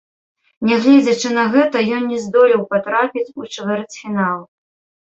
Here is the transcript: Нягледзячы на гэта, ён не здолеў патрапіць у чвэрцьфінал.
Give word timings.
Нягледзячы 0.69 1.29
на 1.37 1.43
гэта, 1.57 1.77
ён 1.99 2.09
не 2.15 2.19
здолеў 2.27 2.61
патрапіць 2.73 3.29
у 3.45 3.51
чвэрцьфінал. 3.55 4.39